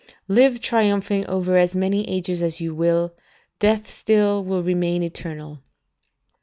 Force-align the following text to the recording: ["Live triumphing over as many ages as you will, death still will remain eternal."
["Live 0.27 0.59
triumphing 0.61 1.27
over 1.27 1.57
as 1.57 1.75
many 1.75 2.09
ages 2.09 2.41
as 2.41 2.59
you 2.59 2.73
will, 2.73 3.13
death 3.59 3.87
still 3.87 4.43
will 4.43 4.63
remain 4.63 5.03
eternal." 5.03 5.59